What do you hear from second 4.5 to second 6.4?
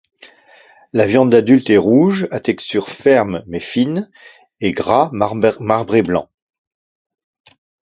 et gras marbré blanc.